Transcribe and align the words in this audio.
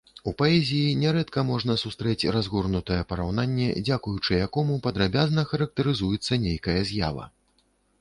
У 0.29 0.31
паэзіі 0.37 0.95
нярэдка 1.01 1.43
можна 1.49 1.75
сустрэць 1.81 2.29
разгорнутае 2.37 2.99
параўнанне, 3.13 3.69
дзякуючы 3.85 4.33
якому 4.47 4.81
падрабязна 4.89 5.47
характарызуецца 5.55 6.45
нейкая 6.51 6.81
з'ява. 6.93 7.33